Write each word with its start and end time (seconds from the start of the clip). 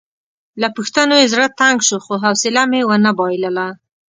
له 0.61 0.67
پوښتنو 0.75 1.15
یې 1.21 1.27
زړه 1.33 1.47
تنګ 1.59 1.77
شو 1.87 1.97
خو 2.05 2.13
حوصله 2.23 2.61
مې 2.71 2.81
ونه 2.89 3.11
بایلله. 3.19 3.67